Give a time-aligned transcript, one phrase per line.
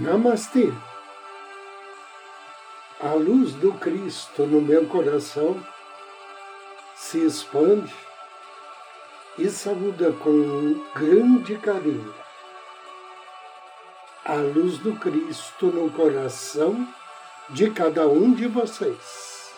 [0.00, 0.72] Namastê.
[3.00, 5.56] A luz do Cristo no meu coração
[6.94, 7.94] se expande
[9.38, 12.22] e saúda com grande carinho
[14.24, 16.86] a luz do Cristo no coração
[17.50, 19.52] de cada um de vocês.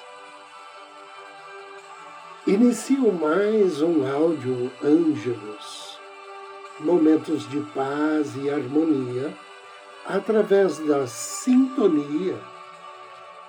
[2.47, 5.99] Inicio mais um áudio Ângelos,
[6.81, 9.35] momentos de paz e harmonia
[10.07, 12.39] através da sintonia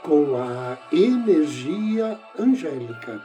[0.01, 3.21] com a energia angélica.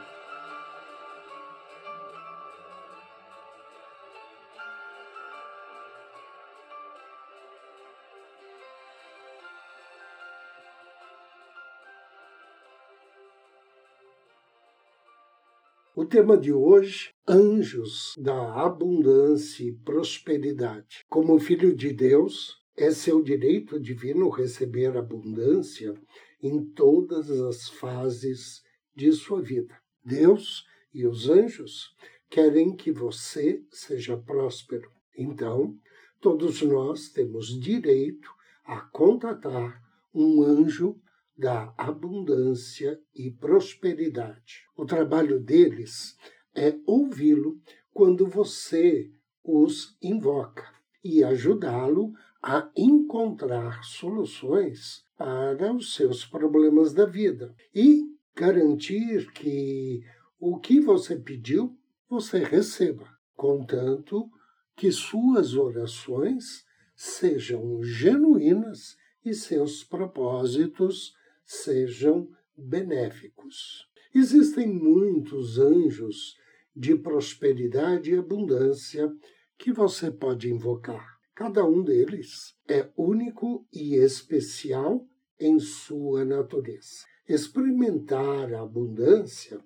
[15.93, 21.05] O tema de hoje, anjos da abundância e prosperidade.
[21.07, 25.93] Como filho de Deus, é seu direito divino receber abundância
[26.41, 28.63] em todas as fases
[28.95, 29.75] de sua vida.
[30.03, 31.95] Deus e os anjos
[32.29, 34.89] querem que você seja próspero.
[35.15, 35.77] Então,
[36.19, 38.29] todos nós temos direito
[38.65, 39.81] a contatar
[40.13, 40.99] um anjo
[41.37, 44.65] da abundância e prosperidade.
[44.75, 46.15] O trabalho deles
[46.55, 47.59] é ouvi-lo
[47.93, 49.11] quando você
[49.43, 50.67] os invoca
[51.03, 58.03] e ajudá-lo a encontrar soluções para os seus problemas da vida e
[58.35, 60.01] garantir que
[60.39, 61.77] o que você pediu
[62.09, 64.29] você receba, contanto
[64.75, 71.13] que suas orações sejam genuínas e seus propósitos
[71.45, 73.87] sejam benéficos.
[74.13, 76.35] Existem muitos anjos
[76.75, 79.11] de prosperidade e abundância
[79.57, 81.20] que você pode invocar.
[81.35, 85.07] Cada um deles é único e especial
[85.39, 87.05] em sua natureza.
[87.27, 89.59] Experimentar a abundância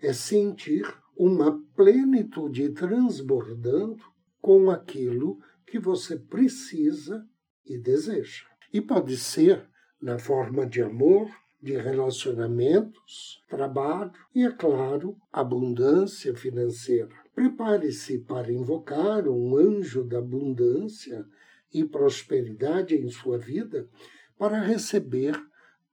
[0.00, 0.84] é sentir
[1.16, 4.02] uma plenitude transbordando
[4.40, 7.26] com aquilo que você precisa
[7.64, 8.44] e deseja.
[8.72, 9.68] E pode ser
[10.00, 11.30] na forma de amor,
[11.62, 17.21] de relacionamentos, trabalho e, é claro, abundância financeira.
[17.34, 21.26] Prepare-se para invocar um anjo da abundância
[21.72, 23.88] e prosperidade em sua vida
[24.36, 25.34] para receber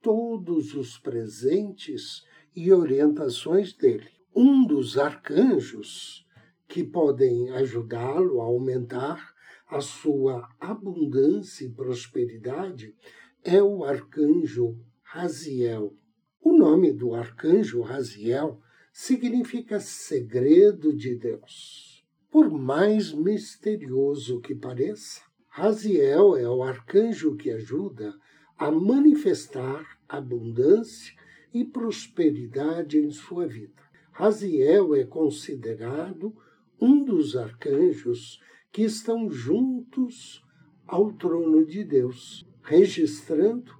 [0.01, 2.23] todos os presentes
[2.55, 4.09] e orientações dele.
[4.35, 6.25] Um dos arcanjos
[6.67, 9.33] que podem ajudá-lo a aumentar
[9.67, 12.95] a sua abundância e prosperidade
[13.43, 15.95] é o arcanjo Raziel.
[16.41, 18.59] O nome do arcanjo Raziel
[19.01, 22.03] significa segredo de Deus.
[22.29, 28.13] Por mais misterioso que pareça, Raziel é o arcanjo que ajuda
[28.57, 31.15] a manifestar abundância
[31.53, 33.81] e prosperidade em sua vida.
[34.11, 36.35] Raziel é considerado
[36.79, 40.43] um dos arcanjos que estão juntos
[40.85, 43.73] ao trono de Deus registrando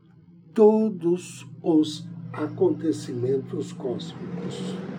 [0.54, 4.99] todos os acontecimentos cósmicos.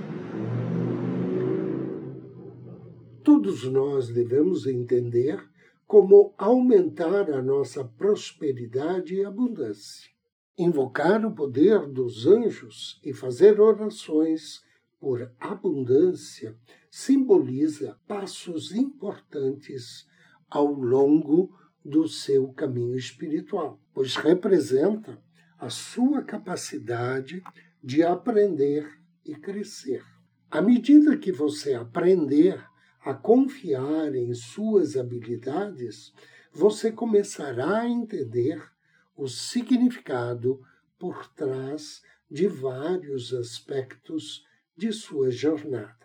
[3.22, 5.42] Todos nós devemos entender
[5.86, 10.08] como aumentar a nossa prosperidade e abundância.
[10.56, 14.62] Invocar o poder dos anjos e fazer orações
[14.98, 16.56] por abundância
[16.90, 20.06] simboliza passos importantes
[20.48, 21.52] ao longo
[21.84, 25.20] do seu caminho espiritual, pois representa
[25.58, 27.42] a sua capacidade
[27.82, 28.88] de aprender
[29.24, 30.04] e crescer.
[30.50, 32.69] À medida que você aprender
[33.02, 36.12] a confiar em suas habilidades,
[36.52, 38.62] você começará a entender
[39.16, 40.60] o significado
[40.98, 44.44] por trás de vários aspectos
[44.76, 45.96] de sua jornada.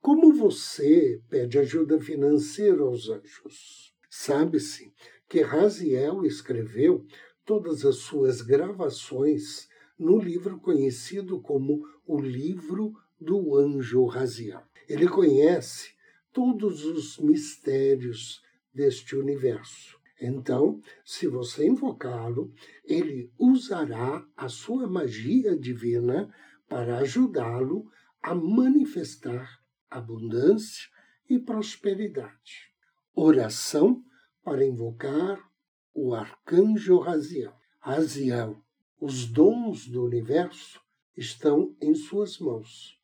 [0.00, 3.94] Como você pede ajuda financeira aos anjos?
[4.10, 4.92] Sabe-se
[5.28, 7.06] que Raziel escreveu
[7.44, 9.68] todas as suas gravações
[9.98, 14.62] no livro conhecido como o Livro do Anjo Raziel.
[14.88, 15.94] Ele conhece
[16.32, 18.42] todos os mistérios
[18.72, 19.98] deste universo.
[20.20, 22.52] Então, se você invocá-lo,
[22.84, 26.32] ele usará a sua magia divina
[26.68, 27.90] para ajudá-lo
[28.22, 30.88] a manifestar abundância
[31.28, 32.72] e prosperidade
[33.14, 34.02] oração
[34.42, 35.50] para invocar
[35.94, 37.52] o arcanjo Raziel.
[37.78, 38.62] Raziel,
[39.00, 40.80] os dons do universo
[41.16, 42.98] estão em suas mãos.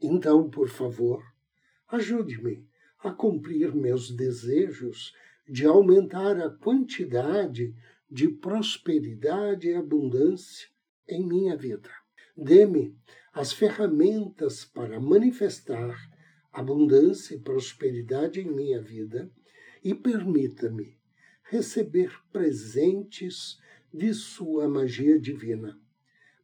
[0.00, 1.22] Então, por favor,
[1.88, 2.66] ajude-me
[2.98, 5.14] a cumprir meus desejos
[5.48, 7.74] de aumentar a quantidade
[8.10, 10.68] de prosperidade e abundância
[11.08, 11.90] em minha vida.
[12.36, 12.96] Dê-me
[13.32, 15.96] as ferramentas para manifestar
[16.52, 19.30] abundância e prosperidade em minha vida
[19.84, 20.98] e permita-me
[21.44, 23.58] receber presentes
[23.92, 25.78] de Sua magia divina,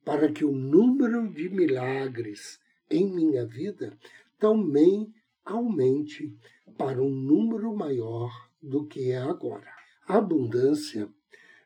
[0.04, 2.60] para que o número de milagres
[2.90, 3.98] em minha vida
[4.38, 5.12] também
[5.44, 6.36] aumente
[6.76, 8.30] para um número maior
[8.60, 9.70] do que é agora.
[10.06, 11.08] Abundância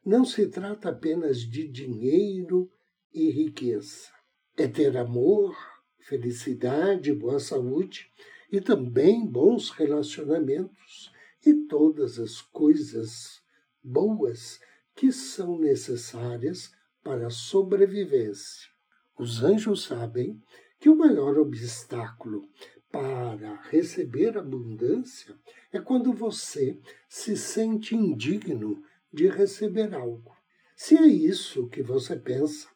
[0.05, 2.71] não se trata apenas de dinheiro
[3.13, 4.09] e riqueza.
[4.57, 5.57] É ter amor,
[5.99, 8.11] felicidade, boa saúde
[8.51, 11.13] e também bons relacionamentos
[11.45, 13.43] e todas as coisas
[13.83, 14.61] boas
[14.95, 18.71] que são necessárias para a sobrevivência.
[19.19, 20.43] Os anjos sabem
[20.79, 22.49] que o maior obstáculo
[22.91, 25.35] para receber abundância
[25.73, 26.79] é quando você
[27.09, 30.35] se sente indigno de receber algo.
[30.77, 32.69] Se é isso que você pensa,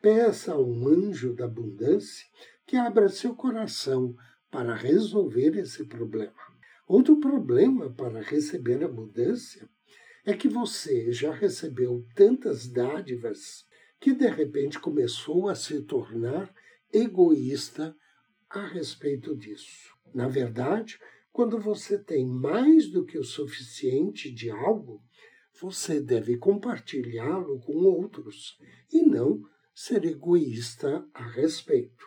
[0.00, 2.26] peça a um anjo da abundância
[2.66, 4.14] que abra seu coração
[4.50, 6.32] para resolver esse problema.
[6.86, 9.68] Outro problema para receber abundância
[10.24, 13.64] é que você já recebeu tantas dádivas
[14.00, 16.54] que de repente começou a se tornar
[16.92, 17.96] egoísta
[18.60, 19.94] a respeito disso.
[20.14, 20.98] Na verdade,
[21.32, 25.02] quando você tem mais do que o suficiente de algo,
[25.60, 28.58] você deve compartilhá-lo com outros
[28.92, 29.42] e não
[29.74, 32.06] ser egoísta a respeito.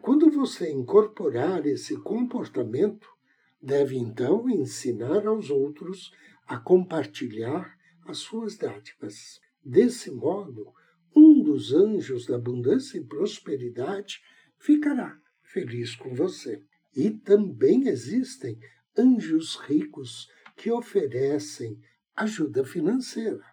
[0.00, 3.06] Quando você incorporar esse comportamento,
[3.60, 6.10] deve então ensinar aos outros
[6.46, 9.40] a compartilhar as suas dádivas.
[9.64, 10.72] Desse modo,
[11.14, 14.20] um dos anjos da abundância e prosperidade
[14.58, 15.21] ficará
[15.52, 16.62] feliz com você.
[16.94, 18.58] E também existem
[18.96, 21.78] anjos ricos que oferecem
[22.16, 23.44] ajuda financeira.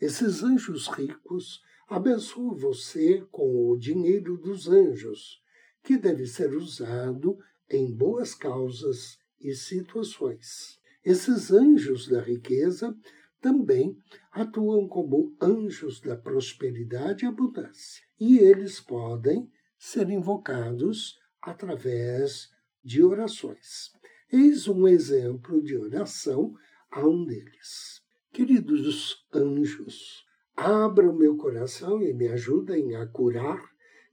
[0.00, 5.40] Esses anjos ricos abençoam você com o dinheiro dos anjos,
[5.82, 7.38] que deve ser usado
[7.70, 10.80] em boas causas e situações.
[11.04, 12.96] Esses anjos da riqueza
[13.40, 13.96] também
[14.32, 22.50] atuam como anjos da prosperidade e abundância, e eles podem ser invocados através
[22.82, 23.92] de orações.
[24.32, 26.54] Eis um exemplo de oração
[26.90, 28.02] a um deles.
[28.32, 30.24] Queridos anjos,
[30.56, 33.62] abra o meu coração e me ajudem a curar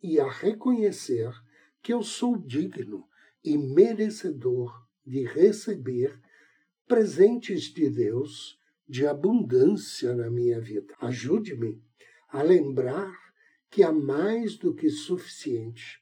[0.04, 1.32] e a reconhecer
[1.82, 3.08] que eu sou digno
[3.44, 6.20] e merecedor de receber
[6.88, 10.94] presentes de Deus de abundância na minha vida.
[11.00, 11.82] Ajude-me
[12.28, 13.18] a lembrar
[13.70, 16.02] que há mais do que suficiente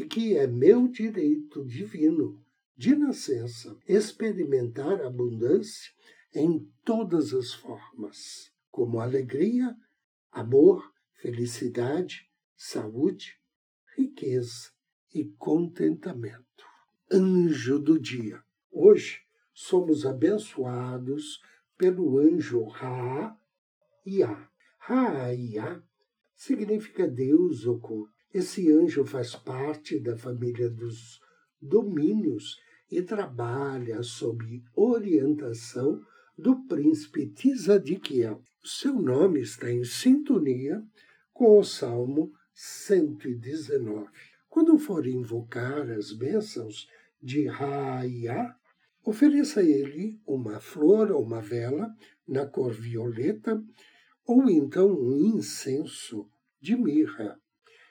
[0.00, 2.42] e que é meu direito divino
[2.74, 5.92] de nascença experimentar abundância
[6.34, 9.76] em todas as formas, como alegria,
[10.32, 12.26] amor, felicidade,
[12.56, 13.38] saúde,
[13.94, 14.70] riqueza
[15.14, 16.64] e contentamento.
[17.12, 18.42] Anjo do dia.
[18.72, 19.20] Hoje
[19.52, 21.42] somos abençoados
[21.76, 24.48] pelo anjo Ra-Ia.
[24.78, 25.84] Ra-Ia
[26.34, 28.19] significa Deus oculto.
[28.32, 31.20] Esse anjo faz parte da família dos
[31.60, 36.00] domínios e trabalha sob orientação
[36.38, 38.40] do príncipe Tzadikiel.
[38.62, 40.80] Seu nome está em sintonia
[41.32, 44.08] com o Salmo 119.
[44.48, 46.88] Quando for invocar as bênçãos
[47.20, 48.54] de Raia,
[49.04, 51.92] ofereça a ele uma flor ou uma vela
[52.28, 53.60] na cor violeta
[54.24, 57.40] ou então um incenso de mirra.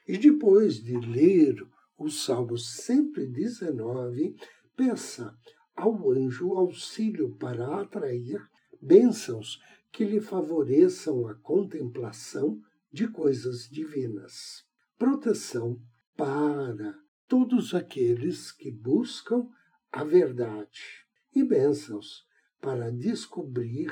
[0.09, 1.63] E depois de ler
[1.95, 4.35] o Salmo 119,
[4.75, 5.37] peça
[5.75, 8.41] ao anjo auxílio para atrair
[8.81, 9.61] bênçãos
[9.91, 12.59] que lhe favoreçam a contemplação
[12.91, 14.65] de coisas divinas.
[14.97, 15.79] Proteção
[16.17, 19.47] para todos aqueles que buscam
[19.91, 22.25] a verdade e bênçãos
[22.59, 23.91] para descobrir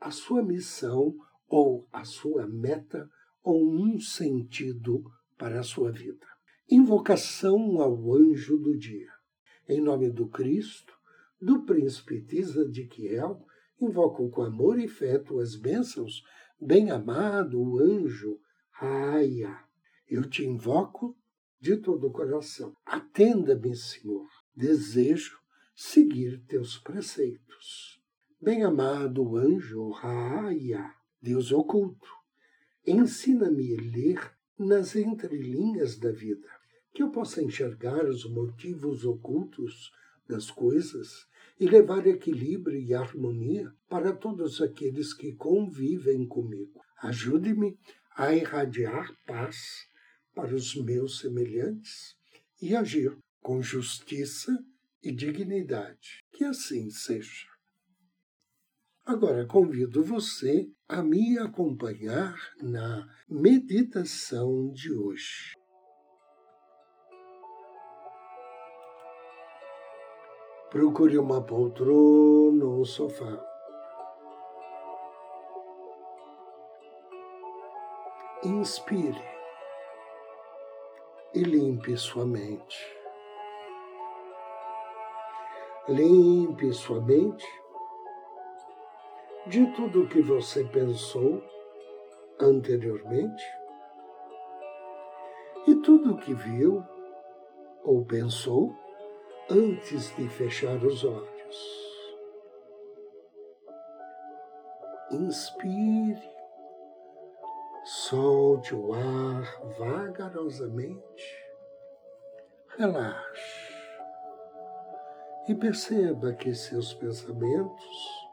[0.00, 1.14] a sua missão
[1.46, 3.10] ou a sua meta
[3.42, 5.04] ou um sentido
[5.44, 6.26] para a sua vida.
[6.70, 9.10] Invocação ao anjo do dia.
[9.68, 10.94] Em nome do Cristo,
[11.38, 13.46] do príncipe Tzadikiel,
[13.78, 16.24] invoco com amor e fé tuas bênçãos,
[16.58, 19.54] bem-amado anjo Raia.
[20.08, 21.14] Eu te invoco
[21.60, 22.74] de todo o coração.
[22.86, 24.26] Atenda-me, Senhor.
[24.56, 25.38] Desejo
[25.76, 28.00] seguir teus preceitos.
[28.40, 32.08] Bem-amado anjo Raia, Deus oculto,
[32.86, 36.48] ensina-me a ler nas entrelinhas da vida,
[36.92, 39.92] que eu possa enxergar os motivos ocultos
[40.28, 41.26] das coisas
[41.58, 46.80] e levar equilíbrio e harmonia para todos aqueles que convivem comigo.
[47.02, 47.78] Ajude-me
[48.16, 49.86] a irradiar paz
[50.34, 52.16] para os meus semelhantes
[52.60, 54.52] e agir com justiça
[55.02, 56.24] e dignidade.
[56.32, 57.53] Que assim seja.
[59.06, 65.52] Agora convido você a me acompanhar na meditação de hoje.
[70.70, 73.44] Procure uma poltrona ou sofá.
[78.42, 79.22] Inspire
[81.34, 82.78] e limpe sua mente.
[85.88, 87.63] Limpe sua mente
[89.46, 91.42] de tudo o que você pensou
[92.40, 93.44] anteriormente
[95.66, 96.82] e tudo o que viu
[97.82, 98.74] ou pensou
[99.50, 101.34] antes de fechar os olhos.
[105.10, 106.30] Inspire,
[107.84, 111.44] solte o ar vagarosamente,
[112.78, 113.74] relaxe
[115.46, 118.23] e perceba que seus pensamentos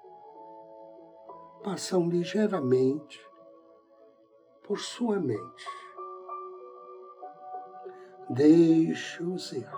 [1.64, 3.20] passam ligeiramente
[4.64, 5.66] por sua mente.
[8.30, 9.70] Deixe-os ir.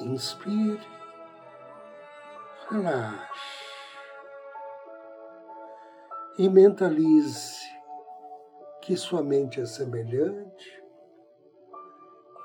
[0.00, 0.86] Inspire,
[2.68, 3.62] relaxe
[6.38, 7.60] e mentalize
[8.80, 10.82] que sua mente é semelhante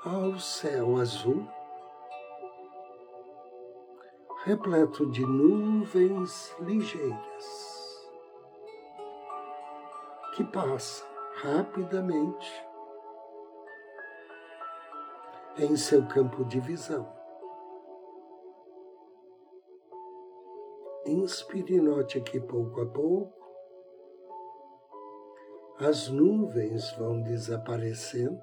[0.04, 1.48] ao céu azul,
[4.44, 8.08] repleto de nuvens ligeiras
[10.34, 11.08] que passam
[11.42, 12.48] rapidamente
[15.58, 17.12] em seu campo de visão.
[21.04, 23.34] Inspire e note que pouco a pouco
[25.80, 28.40] as nuvens vão desaparecendo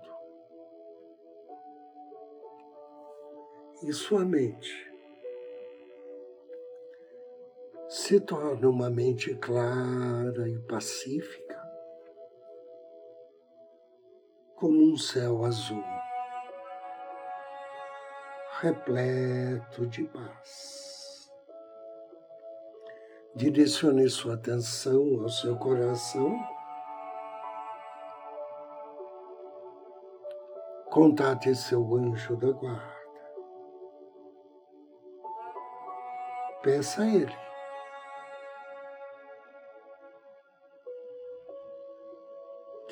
[3.83, 4.94] e sua mente
[8.05, 11.59] se torna uma mente clara e pacífica,
[14.55, 15.83] como um céu azul,
[18.61, 21.27] repleto de paz.
[23.35, 26.37] Direcione sua atenção ao seu coração.
[30.91, 32.95] Contate seu anjo da guarda.
[36.61, 37.44] Peça a ele.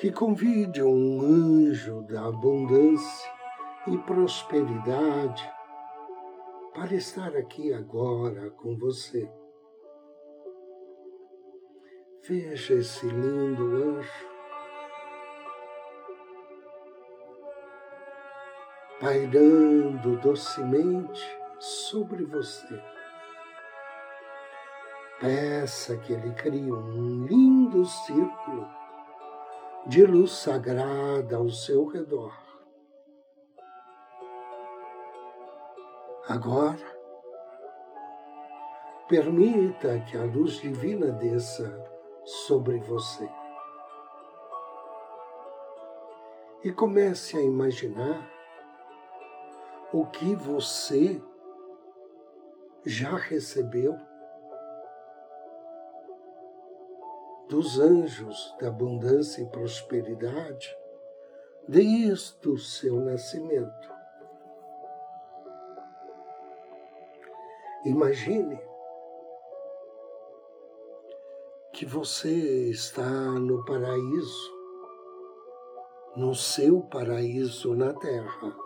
[0.04, 3.32] Que convide um anjo da abundância
[3.86, 5.50] e prosperidade
[6.74, 9.26] para estar aqui agora com você.
[12.28, 14.28] Veja esse lindo anjo
[19.00, 22.78] pairando docemente sobre você.
[25.18, 28.83] Peça que ele crie um lindo círculo
[29.86, 32.32] de luz sagrada ao seu redor.
[36.26, 36.94] Agora,
[39.06, 41.84] permita que a luz divina desça
[42.24, 43.28] sobre você.
[46.62, 48.26] E comece a imaginar
[49.92, 51.22] o que você
[52.86, 53.98] já recebeu
[57.48, 60.74] dos anjos da abundância e prosperidade
[61.68, 63.94] desde o seu nascimento.
[67.84, 68.58] Imagine
[71.72, 74.54] que você está no paraíso,
[76.16, 78.56] no seu paraíso na terra,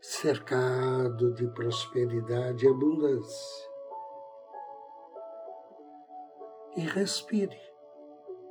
[0.00, 3.73] cercado de prosperidade e abundância.
[6.76, 7.60] E respire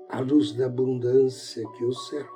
[0.10, 2.32] a luz da abundância que o cerca.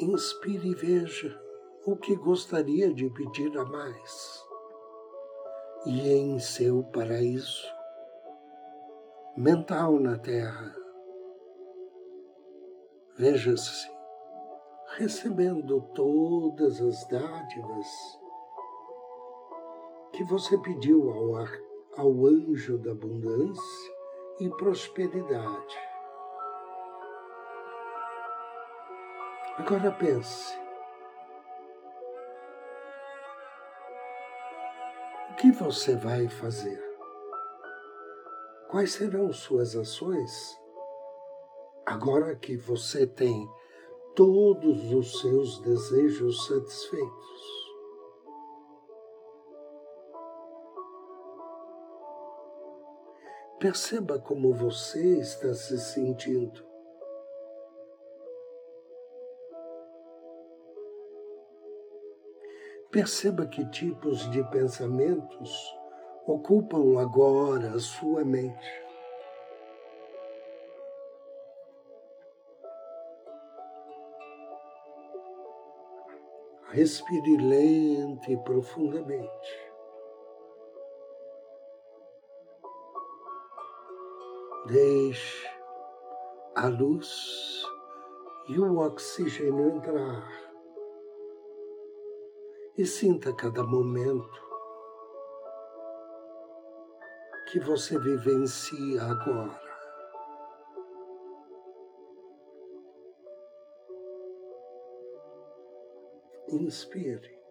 [0.00, 1.40] Inspire e veja
[1.86, 4.44] o que gostaria de pedir a mais.
[5.86, 7.66] E em seu paraíso
[9.36, 10.74] mental na terra,
[13.16, 13.90] veja-se
[14.96, 18.21] recebendo todas as dádivas
[20.12, 21.50] que você pediu ao, ar,
[21.96, 23.92] ao anjo da abundância
[24.38, 25.76] e prosperidade.
[29.56, 30.60] Agora pense.
[35.30, 36.80] O que você vai fazer?
[38.68, 40.58] Quais serão suas ações?
[41.84, 43.48] Agora que você tem
[44.14, 47.61] todos os seus desejos satisfeitos.
[53.62, 56.66] Perceba como você está se sentindo.
[62.90, 65.78] Perceba que tipos de pensamentos
[66.26, 68.82] ocupam agora a sua mente.
[76.72, 79.71] Respire lenta e profundamente.
[84.66, 85.48] Deixe
[86.54, 87.64] a luz
[88.48, 90.42] e o oxigênio entrar
[92.78, 94.40] e sinta cada momento
[97.50, 99.60] que você vivencia agora.
[106.48, 107.41] Inspire.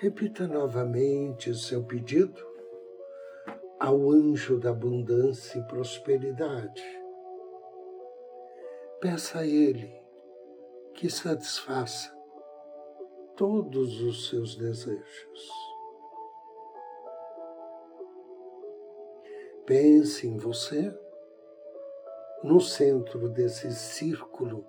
[0.00, 2.40] Repita novamente o seu pedido
[3.80, 6.84] ao anjo da abundância e prosperidade.
[9.00, 9.92] Peça a ele
[10.94, 12.16] que satisfaça
[13.36, 15.50] todos os seus desejos.
[19.66, 20.96] Pense em você
[22.44, 24.64] no centro desse círculo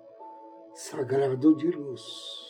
[0.74, 2.49] sagrado de luz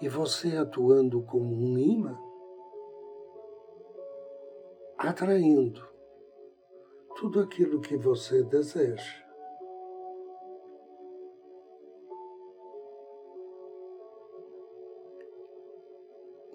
[0.00, 2.18] e você atuando como um imã,
[4.98, 5.86] atraindo
[7.16, 9.24] tudo aquilo que você deseja.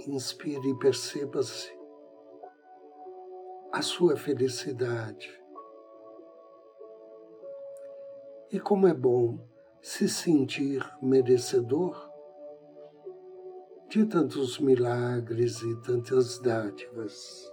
[0.07, 1.71] Inspire e perceba-se
[3.71, 5.39] a sua felicidade.
[8.51, 9.39] E como é bom
[9.81, 12.10] se sentir merecedor
[13.91, 17.51] de tantos milagres e tantas dádivas.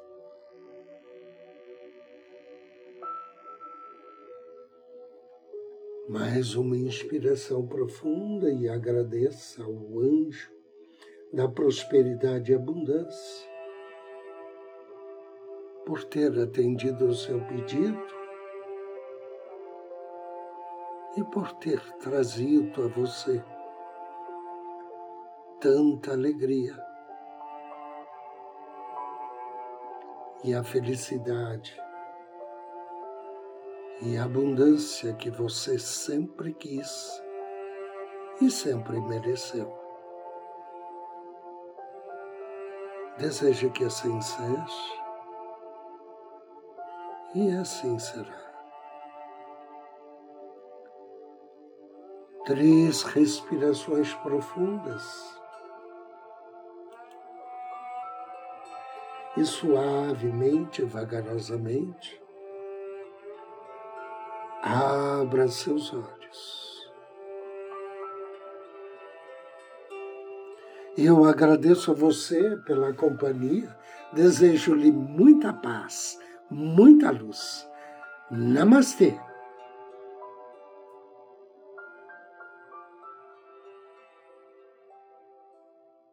[6.09, 10.53] Mais uma inspiração profunda e agradeça ao anjo
[11.33, 13.51] da prosperidade e abundância
[15.85, 18.01] por ter atendido o seu pedido
[21.17, 23.43] e por ter trazido a você
[25.61, 26.77] tanta alegria.
[30.45, 31.77] E a felicidade
[34.01, 37.23] e a abundância que você sempre quis
[38.41, 39.77] e sempre mereceu.
[43.19, 44.99] Deseja que assim seja
[47.35, 48.49] e assim será.
[52.45, 55.39] Três respirações profundas.
[59.39, 62.21] E suavemente, vagarosamente,
[64.63, 66.93] abra seus olhos.
[70.97, 73.77] Eu agradeço a você pela companhia,
[74.13, 76.19] desejo-lhe muita paz,
[76.51, 77.65] muita luz.
[78.31, 79.28] Namastê!